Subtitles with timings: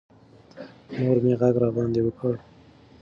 [0.97, 2.33] مور مې غږ راباندې وکړ.